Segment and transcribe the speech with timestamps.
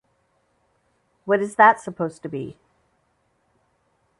[1.25, 2.57] What is that supposed to be?